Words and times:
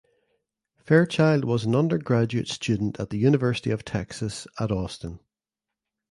Fairchild 0.83 1.45
was 1.45 1.63
an 1.63 1.75
undergraduate 1.75 2.47
student 2.47 2.99
at 2.99 3.11
the 3.11 3.19
University 3.19 3.69
of 3.69 3.85
Texas 3.85 4.47
at 4.59 4.71
Austin. 4.71 5.19